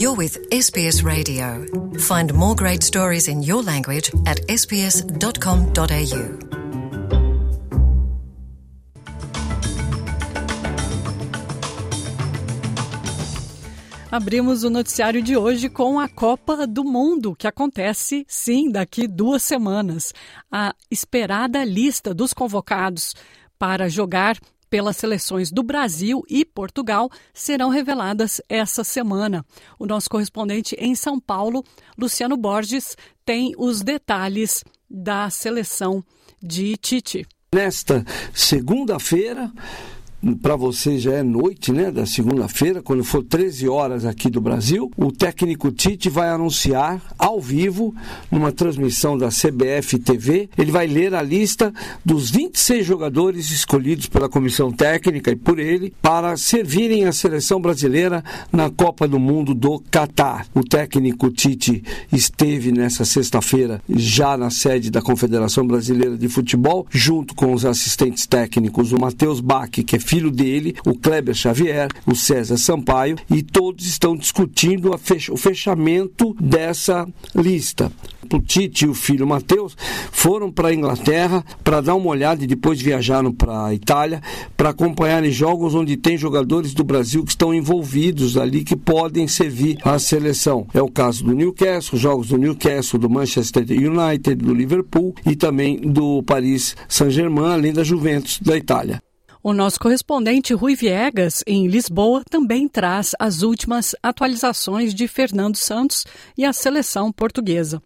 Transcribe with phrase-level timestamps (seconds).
[0.00, 1.66] You're with SBS Radio.
[1.98, 5.08] Find more great stories in your language at sbs.com.au.
[14.08, 19.42] Abrimos o noticiário de hoje com a Copa do Mundo, que acontece, sim, daqui duas
[19.42, 20.14] semanas.
[20.48, 23.16] A esperada lista dos convocados
[23.58, 24.38] para jogar
[24.68, 29.44] pelas seleções do Brasil e Portugal serão reveladas essa semana.
[29.78, 31.64] O nosso correspondente em São Paulo,
[31.96, 36.04] Luciano Borges, tem os detalhes da seleção
[36.42, 37.26] de Tite.
[37.54, 39.50] Nesta segunda-feira,
[40.42, 44.90] para você já é noite, né, da segunda-feira, quando for 13 horas aqui do Brasil,
[44.96, 47.94] o técnico Tite vai anunciar ao vivo,
[48.30, 51.72] numa transmissão da CBF TV, ele vai ler a lista
[52.04, 58.24] dos 26 jogadores escolhidos pela comissão técnica e por ele para servirem a seleção brasileira
[58.52, 60.46] na Copa do Mundo do Catar.
[60.54, 61.82] O técnico Tite
[62.12, 68.26] esteve nessa sexta-feira já na sede da Confederação Brasileira de Futebol, junto com os assistentes
[68.26, 73.42] técnicos, o Matheus Bach, que é filho dele, o Kleber Xavier, o César Sampaio, e
[73.42, 77.92] todos estão discutindo o fechamento dessa lista.
[78.32, 79.76] O Tite e o filho Matheus
[80.12, 84.20] foram para a Inglaterra para dar uma olhada e depois viajaram para a Itália
[84.56, 89.78] para acompanharem jogos onde tem jogadores do Brasil que estão envolvidos ali que podem servir
[89.82, 90.66] à seleção.
[90.74, 95.80] É o caso do Newcastle, jogos do Newcastle, do Manchester United, do Liverpool e também
[95.80, 99.02] do Paris Saint-Germain, além da Juventus da Itália.
[99.40, 106.04] O nosso correspondente Rui Viegas, em Lisboa, também traz as últimas atualizações de Fernando Santos
[106.36, 107.80] e a seleção portuguesa.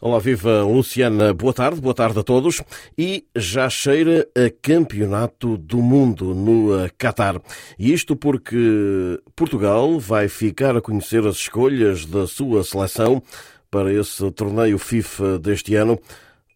[0.00, 2.60] Olá, viva Luciana, boa tarde, boa tarde a todos.
[2.98, 7.40] E já cheira a campeonato do mundo no eh, Qatar.
[7.78, 13.22] E isto porque Portugal vai ficar a conhecer as escolhas da sua seleção
[13.70, 15.96] para esse torneio FIFA deste ano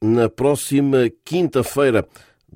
[0.02, 2.04] na próxima quinta-feira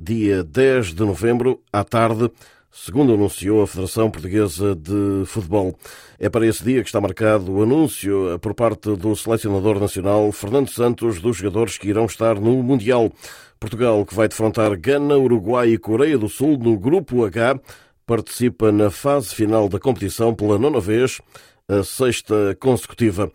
[0.03, 2.31] dia 10 de novembro, à tarde,
[2.73, 5.77] segundo anunciou a Federação Portuguesa de Futebol.
[6.19, 10.71] É para esse dia que está marcado o anúncio por parte do selecionador nacional Fernando
[10.71, 13.13] Santos dos jogadores que irão estar no Mundial.
[13.59, 17.61] Portugal, que vai defrontar Gana, Uruguai e Coreia do Sul no Grupo H,
[18.07, 21.21] participa na fase final da competição pela nona vez,
[21.69, 23.31] a sexta consecutiva.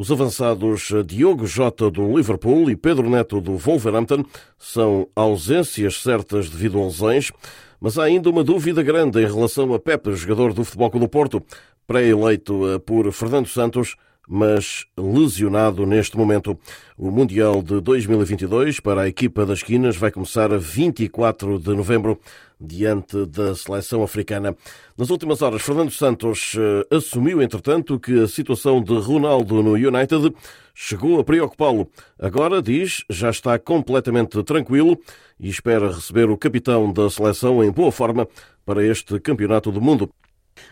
[0.00, 4.24] Os avançados Diogo Jota do Liverpool e Pedro Neto do Wolverhampton
[4.58, 7.30] são ausências certas devido a lesões,
[7.78, 11.10] mas há ainda uma dúvida grande em relação a Pepe, jogador do Futebol Clube do
[11.10, 11.42] Porto,
[11.86, 13.94] pré-eleito eh, por Fernando Santos,
[14.26, 16.58] mas lesionado neste momento.
[16.96, 22.18] O Mundial de 2022 para a equipa das Quinas vai começar a 24 de novembro
[22.60, 24.54] diante da seleção africana.
[24.96, 30.34] Nas últimas horas, Fernando Santos eh, assumiu, entretanto, que a situação de Ronaldo no United
[30.74, 31.90] chegou a preocupá-lo.
[32.18, 34.98] Agora, diz, já está completamente tranquilo
[35.38, 38.28] e espera receber o capitão da seleção em boa forma
[38.64, 40.10] para este Campeonato do Mundo.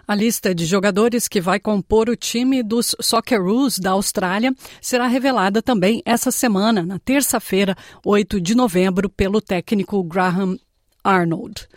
[0.06, 5.62] A lista de jogadores que vai compor o time dos Socceroos da Austrália será revelada
[5.62, 10.58] também essa semana, na terça-feira, 8 de novembro, pelo técnico Graham
[11.02, 11.68] Arnold.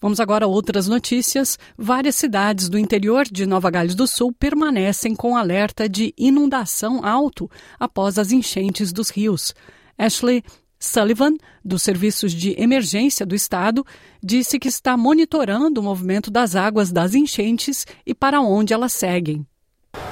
[0.00, 1.58] Vamos agora a outras notícias.
[1.76, 7.50] Várias cidades do interior de Nova Gales do Sul permanecem com alerta de inundação alto
[7.78, 9.54] após as enchentes dos rios.
[9.98, 10.42] Ashley
[10.78, 13.84] Sullivan, dos Serviços de Emergência do Estado,
[14.22, 19.46] disse que está monitorando o movimento das águas das enchentes e para onde elas seguem.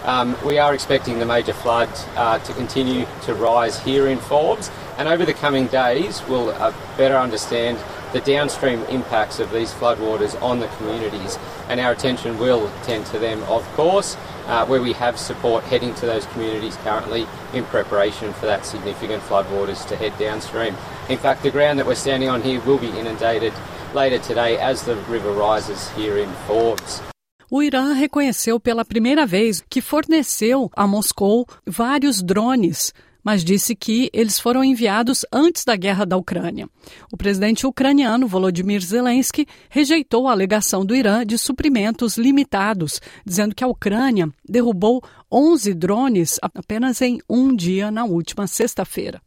[0.05, 4.71] Um, we are expecting the major flood uh, to continue to rise here in Forbes,
[4.99, 7.79] and over the coming days, we'll uh, better understand
[8.13, 11.39] the downstream impacts of these floodwaters on the communities,
[11.69, 15.95] and our attention will tend to them, of course, uh, where we have support heading
[15.95, 20.75] to those communities currently in preparation for that significant floodwaters to head downstream.
[21.09, 23.53] In fact, the ground that we're standing on here will be inundated
[23.95, 27.03] later today as the river rises here in Forbes.
[27.51, 32.93] O Irã reconheceu pela primeira vez que forneceu a Moscou vários drones
[33.23, 36.69] mas disse que eles foram enviados antes da guerra da Ucrânia.
[37.13, 43.65] O presidente ucraniano Volodymyr Zelensky rejeitou a alegação do Irã de suprimentos limitados, dizendo que
[43.65, 49.21] a Ucrânia derrubou 11 drones apenas em um dia na última sexta-feira.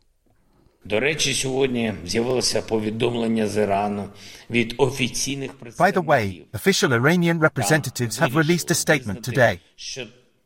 [5.78, 9.60] By the way, official Iranian representatives have released a statement today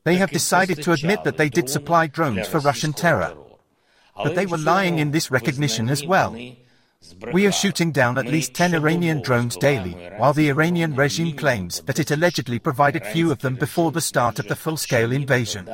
[0.04, 3.36] They have decided to admit that they did supply drones for Russian terror.
[4.16, 6.36] But they were lying in this recognition as well.
[7.32, 11.80] We are shooting down at least 10 Iranian drones daily, while the Iranian regime claims
[11.82, 15.68] that it allegedly provided few of them before the start of the full scale invasion.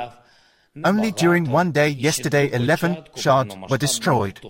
[0.84, 4.40] Only during one day yesterday 11 Shahs were destroyed.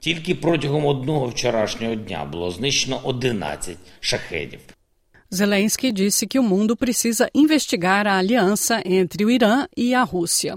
[0.00, 4.60] Тільки протягом одного вчорашнього дня було знищено 11 шахедів.
[5.33, 10.55] Zelensky disse que o mundo precisa investigar a aliança entre o Irã e a Rússia.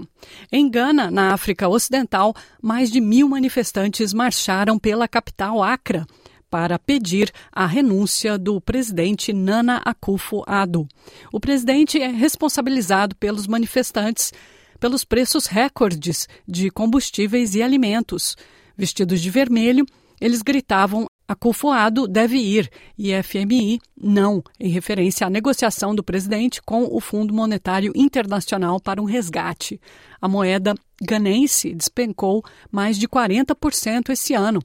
[0.51, 6.05] Em Gana, na África Ocidental, mais de mil manifestantes marcharam pela capital Accra
[6.49, 10.87] para pedir a renúncia do presidente Nana Akufo-Addo.
[11.31, 14.31] O presidente é responsabilizado pelos manifestantes
[14.79, 18.35] pelos preços recordes de combustíveis e alimentos.
[18.77, 19.85] Vestidos de vermelho,
[20.21, 26.87] eles gritavam Acufoado deve ir e FMI não, em referência à negociação do presidente com
[26.89, 29.79] o Fundo Monetário Internacional para um resgate.
[30.19, 34.59] A moeda ganense despencou mais de 40% esse ano.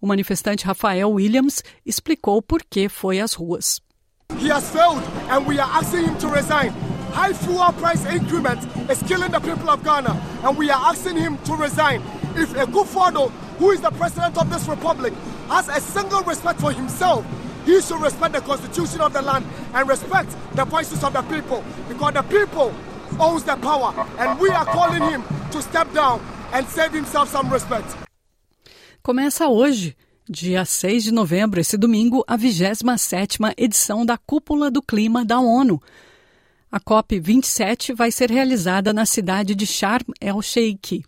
[0.00, 3.80] O manifestante Rafael Williams explicou por que foi às ruas.
[4.40, 5.00] He has failed
[5.30, 6.72] and we are asking him to resign.
[7.12, 8.58] High fuel price increment
[8.90, 12.02] is killing the people of Ghana and we are asking him to resign.
[12.34, 13.30] If Akufo-Addo,
[13.60, 15.12] who is the president of this republic,
[15.48, 17.24] has a single respect for himself,
[17.64, 21.62] he should respect the constitution of the land and respect the voices of the people
[21.88, 22.72] because the people
[23.18, 26.20] owns the power and we are calling him to step down
[26.52, 27.86] and save himself some respect.
[29.02, 29.96] Começa hoje,
[30.28, 35.80] dia 6 de novembro, esse domingo, a 27ª edição da Cúpula do Clima da ONU.
[36.70, 41.02] A COP 27 vai ser realizada na cidade de Sharm el-Sheikh,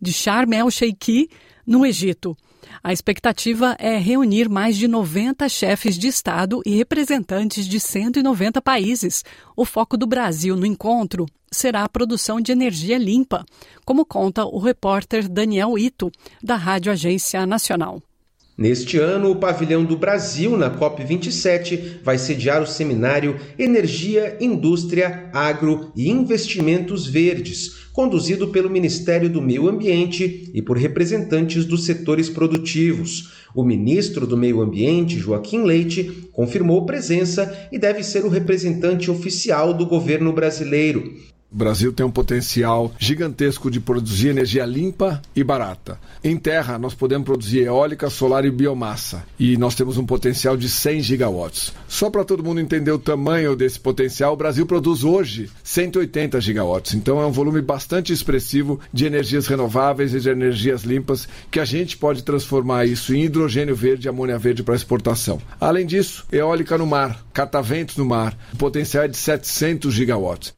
[0.00, 1.28] de Sharm el-Sheikh,
[1.66, 2.36] no Egito.
[2.82, 9.24] A expectativa é reunir mais de 90 chefes de Estado e representantes de 190 países.
[9.56, 13.44] O foco do Brasil no encontro será a produção de energia limpa,
[13.84, 16.10] como conta o repórter Daniel Ito,
[16.42, 18.02] da Rádio Agência Nacional.
[18.58, 25.92] Neste ano, o pavilhão do Brasil, na COP27, vai sediar o seminário Energia, Indústria, Agro
[25.94, 33.32] e Investimentos Verdes, conduzido pelo Ministério do Meio Ambiente e por representantes dos setores produtivos.
[33.54, 39.72] O ministro do Meio Ambiente, Joaquim Leite, confirmou presença e deve ser o representante oficial
[39.72, 41.12] do governo brasileiro.
[41.50, 45.98] O Brasil tem um potencial gigantesco de produzir energia limpa e barata.
[46.22, 49.24] Em terra, nós podemos produzir eólica, solar e biomassa.
[49.40, 51.72] E nós temos um potencial de 100 gigawatts.
[51.88, 56.92] Só para todo mundo entender o tamanho desse potencial, o Brasil produz hoje 180 gigawatts.
[56.92, 61.64] Então é um volume bastante expressivo de energias renováveis e de energias limpas que a
[61.64, 65.40] gente pode transformar isso em hidrogênio verde e amônia verde para exportação.
[65.58, 68.36] Além disso, eólica no mar, cataventos no mar.
[68.52, 70.57] O potencial é de 700 gigawatts.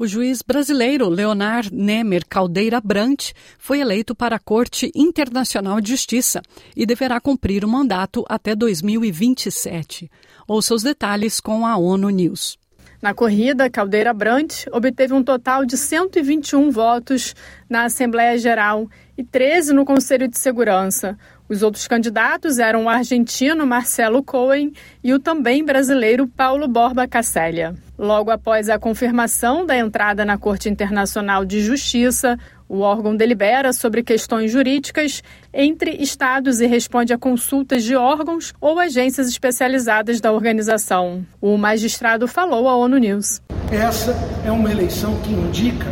[0.00, 6.40] O juiz brasileiro Leonard Nemer Caldeira Brant foi eleito para a Corte Internacional de Justiça
[6.74, 10.10] e deverá cumprir o mandato até 2027.
[10.48, 12.58] Ouça os detalhes com a ONU News.
[13.02, 17.34] Na corrida, Caldeira Brant obteve um total de 121 votos
[17.68, 18.88] na Assembleia Geral
[19.18, 21.18] e 13 no Conselho de Segurança.
[21.50, 27.74] Os outros candidatos eram o argentino Marcelo Cohen e o também brasileiro Paulo Borba Casselha.
[27.98, 32.38] Logo após a confirmação da entrada na Corte Internacional de Justiça,
[32.68, 38.78] o órgão delibera sobre questões jurídicas entre estados e responde a consultas de órgãos ou
[38.78, 41.26] agências especializadas da organização.
[41.40, 43.42] O magistrado falou à ONU News.
[43.72, 44.14] Essa
[44.46, 45.86] é uma eleição que indica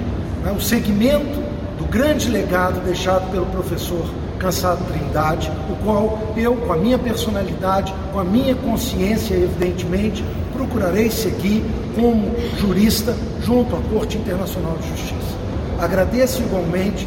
[0.44, 1.42] né, o segmento
[1.76, 7.92] do grande legado deixado pelo professor Cansado Trindade, o qual eu, com a minha personalidade,
[8.12, 11.64] com a minha consciência, evidentemente, procurarei seguir
[11.94, 15.36] como jurista junto à Corte Internacional de Justiça.
[15.80, 17.06] Agradeço igualmente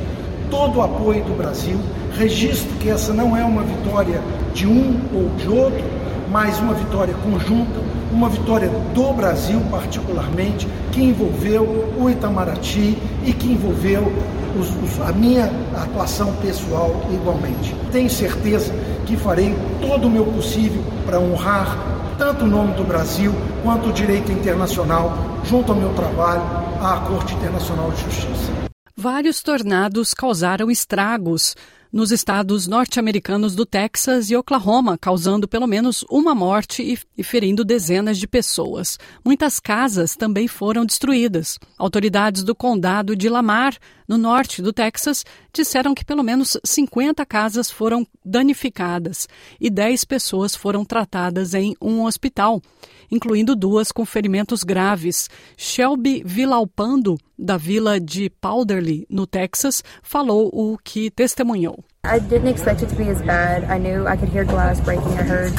[0.49, 1.79] todo o apoio do Brasil,
[2.17, 4.21] registro que essa não é uma vitória
[4.53, 5.83] de um ou de outro,
[6.31, 13.51] mas uma vitória conjunta, uma vitória do Brasil particularmente, que envolveu o Itamaraty e que
[13.51, 14.11] envolveu
[14.57, 17.75] os, os, a minha atuação pessoal igualmente.
[17.91, 18.73] Tenho certeza
[19.05, 21.77] que farei todo o meu possível para honrar
[22.17, 26.43] tanto o nome do Brasil quanto o direito internacional junto ao meu trabalho
[26.81, 28.51] à Corte Internacional de Justiça.
[28.95, 31.55] Vários tornados causaram estragos
[31.91, 38.17] nos estados norte-americanos do Texas e Oklahoma, causando pelo menos uma morte e, ferindo dezenas
[38.17, 38.97] de pessoas.
[39.25, 41.59] Muitas casas também foram destruídas.
[41.77, 43.77] Autoridades do condado de Lamar,
[44.11, 49.25] no norte do Texas, disseram que pelo menos 50 casas foram danificadas
[49.57, 52.61] e 10 pessoas foram tratadas em um hospital,
[53.09, 55.29] incluindo duas com ferimentos graves.
[55.55, 61.81] Shelby Villalpando, da vila de Powderly, no Texas, falou o que testemunhou.
[62.03, 63.63] I didn't expect it to be as bad.
[63.71, 65.13] I knew I could hear glass breaking.
[65.13, 65.53] I heard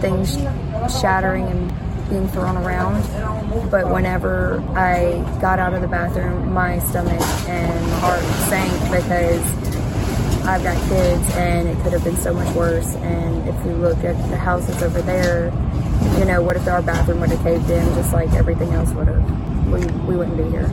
[0.00, 0.38] things
[1.00, 3.02] shattering and being thrown around.
[3.70, 9.66] But whenever I got out of the bathroom, my stomach and heart sank because
[10.46, 12.94] I've got kids and it could have been so much worse.
[12.96, 15.46] And if you look at the houses over there,
[16.18, 19.08] you know, what if our bathroom would have caved in just like everything else would
[19.08, 19.66] have?
[19.66, 20.70] We, we wouldn't be here.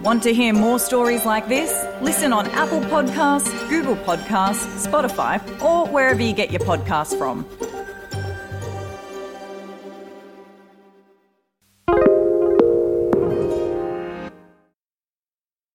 [0.00, 1.70] Want to hear more stories like this?
[2.00, 7.44] Listen on Apple Podcasts, Google Podcasts, Spotify, or wherever you get your podcasts from.